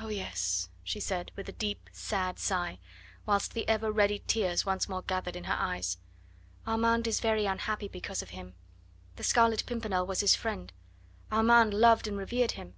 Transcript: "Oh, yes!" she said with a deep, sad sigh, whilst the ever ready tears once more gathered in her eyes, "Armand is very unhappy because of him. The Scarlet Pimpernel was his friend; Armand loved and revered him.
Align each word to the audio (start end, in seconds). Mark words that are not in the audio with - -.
"Oh, 0.00 0.06
yes!" 0.06 0.70
she 0.84 1.00
said 1.00 1.32
with 1.34 1.48
a 1.48 1.52
deep, 1.52 1.90
sad 1.92 2.38
sigh, 2.38 2.78
whilst 3.26 3.52
the 3.52 3.68
ever 3.68 3.90
ready 3.90 4.22
tears 4.28 4.64
once 4.64 4.88
more 4.88 5.02
gathered 5.02 5.34
in 5.34 5.42
her 5.42 5.56
eyes, 5.58 5.98
"Armand 6.68 7.08
is 7.08 7.18
very 7.18 7.46
unhappy 7.46 7.88
because 7.88 8.22
of 8.22 8.30
him. 8.30 8.54
The 9.16 9.24
Scarlet 9.24 9.66
Pimpernel 9.66 10.06
was 10.06 10.20
his 10.20 10.36
friend; 10.36 10.72
Armand 11.32 11.74
loved 11.74 12.06
and 12.06 12.16
revered 12.16 12.52
him. 12.52 12.74